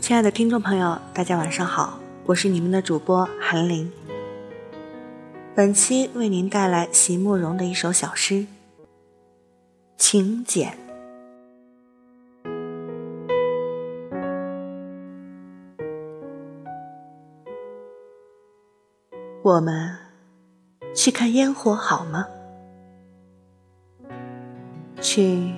[0.00, 3.92] 亲爱的听众朋友，大家晚上好，我是你们的主播韩林。
[5.54, 8.34] 本期为您带来席慕容的一首小诗
[9.98, 10.70] 《请柬》。
[19.42, 19.96] 我们
[20.94, 22.26] 去看烟火好吗？
[25.00, 25.54] 去，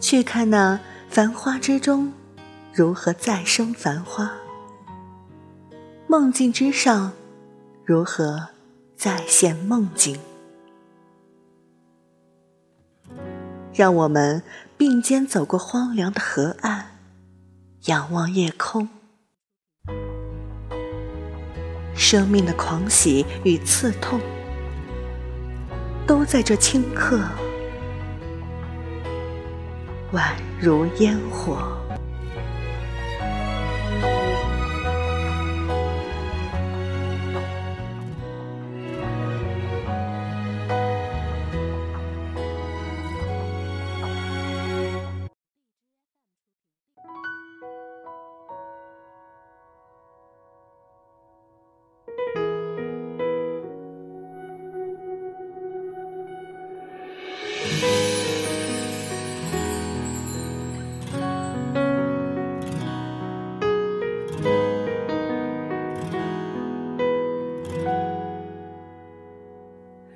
[0.00, 2.12] 去看那繁花之中
[2.72, 4.32] 如何再生繁花，
[6.08, 7.12] 梦境之上
[7.84, 8.48] 如何
[8.96, 10.18] 再现梦境。
[13.72, 14.42] 让我们
[14.76, 16.98] 并肩走过荒凉的河岸，
[17.84, 18.88] 仰望夜空。
[21.98, 24.20] 生命的狂喜与刺痛，
[26.06, 27.20] 都在这顷刻，
[30.12, 31.77] 宛如烟火。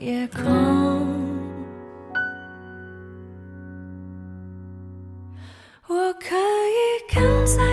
[0.00, 0.42] 夜空。
[5.88, 7.71] 我可以跟在。